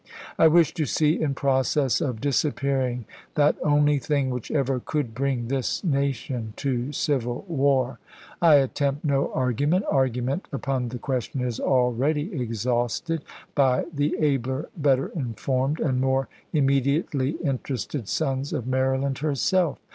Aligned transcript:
I 0.39 0.47
wish 0.47 0.73
to 0.73 0.87
see 0.87 1.21
in 1.21 1.35
process 1.35 2.01
of 2.01 2.19
disappearing 2.21 3.05
that 3.35 3.55
only 3.63 3.99
thing 3.99 4.31
which 4.31 4.49
ever 4.49 4.79
could 4.79 5.13
bring 5.13 5.47
this 5.47 5.83
nation 5.83 6.53
to 6.57 6.91
civil 6.91 7.45
war. 7.47 7.99
I 8.41 8.55
attempt 8.55 9.05
no 9.05 9.31
argument. 9.31 9.85
Argu 9.85 10.23
ment 10.23 10.47
upon 10.51 10.89
the 10.89 10.97
question 10.97 11.41
is 11.41 11.59
akeady 11.59 12.33
exhausted 12.33 13.21
by 13.53 13.85
the 13.93 14.15
abler, 14.19 14.69
better 14.75 15.09
informed, 15.09 15.79
and 15.79 16.01
more 16.01 16.27
immediately 16.51 17.35
interested 17.43 18.07
sons 18.07 18.53
of 18.53 18.65
Maryland 18.65 19.19
herself. 19.19 19.77